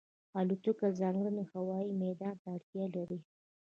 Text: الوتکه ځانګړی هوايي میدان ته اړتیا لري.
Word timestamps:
الوتکه 0.39 0.87
ځانګړی 0.99 1.43
هوايي 1.53 1.91
میدان 2.01 2.35
ته 2.41 2.47
اړتیا 2.55 2.85
لري. 2.95 3.19